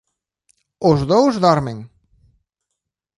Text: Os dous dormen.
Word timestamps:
Os 0.89 0.99
dous 1.11 1.33
dormen. 1.45 1.77